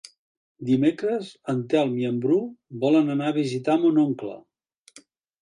[0.69, 2.39] Dimecres en Telm i en Bru
[2.87, 4.35] volen anar a visitar mon oncle.